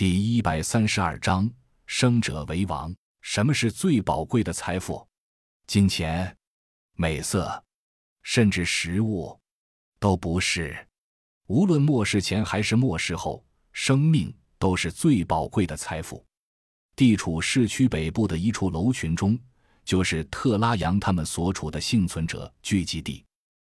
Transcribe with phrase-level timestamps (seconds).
[0.00, 1.50] 第一百三十二章：
[1.84, 2.90] 生者为王。
[3.20, 5.06] 什么是最宝贵的财富？
[5.66, 6.34] 金钱、
[6.94, 7.62] 美色，
[8.22, 9.38] 甚至食物，
[9.98, 10.74] 都不是。
[11.48, 13.44] 无论末世前还是末世后，
[13.74, 16.24] 生命都是最宝贵的财富。
[16.96, 19.38] 地处市区北部的一处楼群中，
[19.84, 23.22] 就是特拉扬他们所处的幸存者聚集地。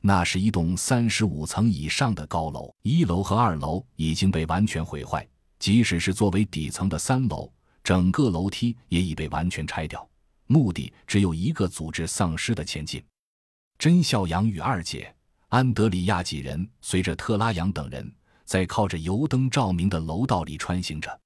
[0.00, 5.24] 那是一栋三十五层以上的高楼，一楼和二楼已经被完全毁坏，
[5.58, 7.52] 即使是作为底层的三楼，
[7.82, 10.08] 整个楼梯也已被完全拆掉，
[10.46, 13.02] 目的只有一个：组织丧尸的前进。
[13.78, 15.14] 甄孝阳与二姐
[15.48, 18.12] 安德里亚几人随着特拉扬等人，
[18.44, 21.20] 在靠着油灯照明的楼道里穿行着。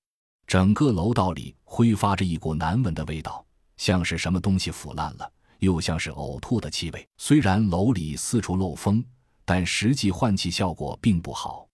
[0.46, 3.44] 整个楼道里挥发着一股难闻的味道，
[3.76, 5.32] 像是什么东西腐烂了。
[5.60, 7.08] 又像是呕吐的气味。
[7.18, 9.02] 虽然楼里四处漏风，
[9.44, 11.68] 但实际换气效果并不好。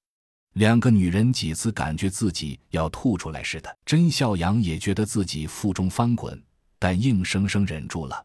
[0.55, 3.77] 两个女人几次感觉自己要吐出来似的。
[3.85, 6.43] 甄孝阳也觉得自己腹中翻滚，
[6.79, 8.25] 但硬生生忍住了。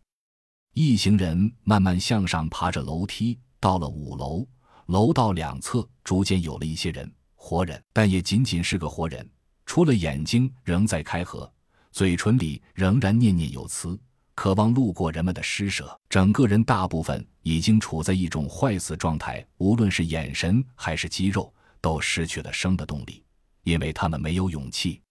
[0.74, 4.48] 一行人慢慢向上爬着楼梯，到了五楼。
[4.88, 9.30] 楼道两侧逐渐有了一些人，活人，但也仅仅是个活人，
[9.66, 11.50] 除了眼睛仍在开合，
[11.92, 13.98] 嘴唇里仍然念念有词。
[14.36, 21.54] 渴望路过人们的施舍，整个人大部分已经处在一种坏死状态，无论是眼神还是肌肉，
[21.84, 23.26] 都失去了生的动力，
[23.64, 25.02] 因为他们没有勇气。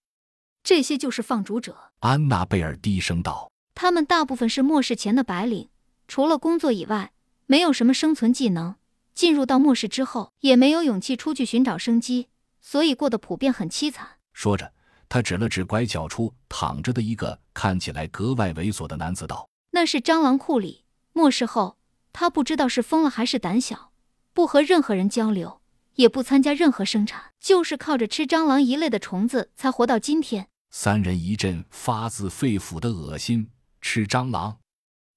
[0.63, 5.69] 这些就是放逐者，安娜贝尔低声道：“他们大部分是末世前的白领，
[6.07, 7.13] 除了工作以外，
[7.45, 8.75] 没有什么生存技能。
[9.13, 12.29] 进入到末世之后，也没有勇气出去寻找生机，
[12.59, 14.73] 所以过得普遍很凄惨。”说着。
[15.09, 20.85] 他指了指拐角处躺着的一个看起来格外猥琐的男子，道：“那是蟑螂库里。
[21.11, 21.77] 末世后，
[22.11, 23.91] 他不知道是疯了还是胆小，
[24.33, 25.61] 不和任何人交流，
[25.95, 33.49] 也不参加任何生产，就是靠着吃蟑螂一类的虫子才活到今天。”三人一阵发自肺腑的恶心。
[33.85, 34.57] 吃蟑螂，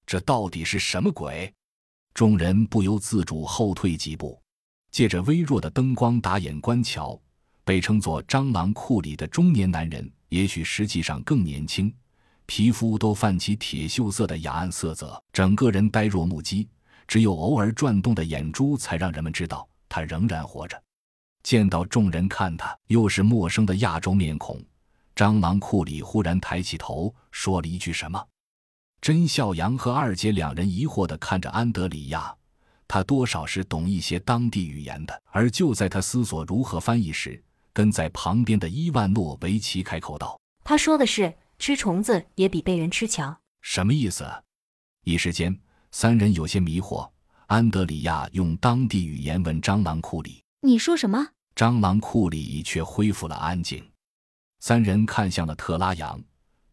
[0.05, 1.53] 这到底是什么鬼？
[2.13, 4.37] 众人不由自主后退几步，
[4.91, 7.17] 借着微弱的灯光打眼观瞧。
[7.63, 11.93] 被称作“蟑螂库里”的中年男人，也许实际上更年轻，
[12.45, 16.67] 皮肤都泛起铁锈色的雅暗色泽，整个人呆若木鸡，
[17.07, 20.81] 只有偶尔转动的眼珠才让人们知道他仍然活着。
[21.43, 24.61] 见到众人看他，又是陌生的亚洲面孔，
[25.15, 28.21] 蟑螂库里忽然抬起头，说了一句什么。
[28.99, 32.35] 甄孝阳和二姐两人疑惑地看着安德里亚，
[32.87, 44.25] 他多少是懂一些当地语言的，而就在他思索如何翻译时，跟在旁边的伊万诺维奇开口道：“他说的是吃虫子也比被人吃强，什么意思？”
[45.05, 45.57] 一时间，
[45.91, 47.09] 三人有些迷惑。
[47.47, 51.25] 安德里亚用当地语言问蟑螂库里：“你说什么？”
[51.55, 53.81] 蟑螂库里却恢复了安静。
[54.59, 56.21] 三人看向了特拉扬，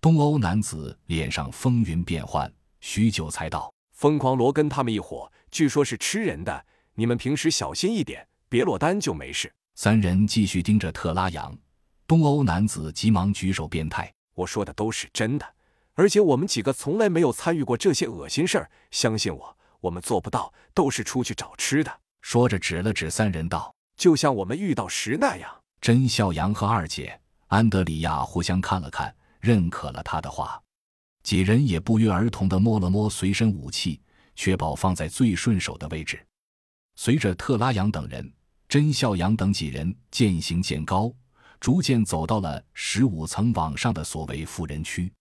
[0.01, 11.57] 东欧男子脸上风云变幻，许久才道：“疯狂罗根他们一伙，据说是吃人的，你们平时小心一点，别落单就没事。”三人继续盯着特拉扬，
[12.05, 15.47] 东欧男子急忙举手变态：“我说的都是真的，
[15.93, 25.51] 而且我们几个从来没有参与过这些恶心事儿，相信我，我们做不到，都是出去找吃的。”说着指了指三人道：“就像我们遇到时那样。”
[25.81, 30.61] 甄孝阳和二姐安德里亚互相看了看，认可了他的话。
[31.23, 34.01] 几人也不约而同地摸了摸随身武器，
[34.35, 36.27] 确保放在最顺手的位置。
[36.97, 38.33] 随着特拉扬等人。
[38.67, 41.13] 甄孝阳等几人渐行渐高，
[41.61, 45.13] 逐渐走到了十五层往上的所谓富人区。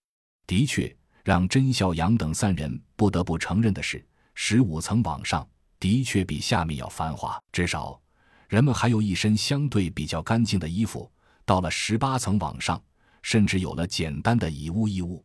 [0.47, 5.47] 的确，让甄孝阳等三人不得不承认的是，十五层往上
[5.79, 7.39] 的确比下面要繁华。
[7.51, 7.99] 至少，
[8.47, 11.11] 人们还有一身相对比较干净的衣服。
[11.45, 12.81] 到了十八层往上，
[13.22, 15.23] 甚至有了简单的以物易物。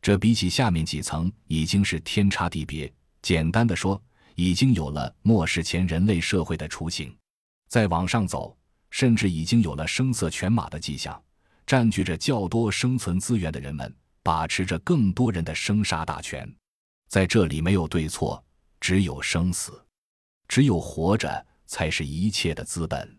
[0.00, 2.90] 这比起下面几层已经是天差地别。
[3.20, 4.00] 简单的说，
[4.34, 7.14] 已经有了末世前人类社会的雏形。
[7.68, 8.56] 再往上走，
[8.90, 11.20] 甚至已经有了声色犬马的迹象。
[11.66, 16.50] 占据着较多生存资源的人们，把持着更多人的生杀大权。
[17.08, 18.42] 在这里，没有对错，
[18.80, 19.86] 只有生死，
[20.46, 23.17] 只有活着才是一切的资本。